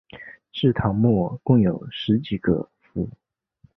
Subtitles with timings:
[0.51, 3.07] 至唐末共有十几个府。